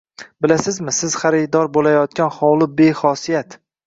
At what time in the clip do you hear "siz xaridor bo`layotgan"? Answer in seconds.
0.99-2.31